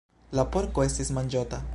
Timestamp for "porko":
0.55-0.85